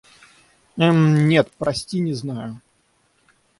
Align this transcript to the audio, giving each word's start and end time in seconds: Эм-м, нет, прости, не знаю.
Эм-м, 0.77 1.27
нет, 1.29 1.51
прости, 1.59 1.99
не 1.99 2.13
знаю. 2.15 2.59